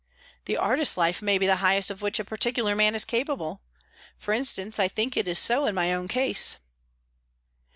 "The 0.45 0.57
artist's 0.57 0.97
life 0.97 1.21
may 1.21 1.37
be 1.37 1.45
the 1.45 1.57
highest 1.57 1.91
of 1.91 2.01
which 2.01 2.17
a 2.19 2.23
particular 2.23 2.75
man 2.75 2.95
is 2.95 3.05
capable. 3.05 3.61
For 4.17 4.33
instance, 4.33 4.79
I 4.79 4.87
think 4.87 5.15
it 5.15 5.27
is 5.27 5.37
so 5.37 5.67
in 5.67 5.75
my 5.75 5.93
own 5.93 6.07
case." 6.07 6.57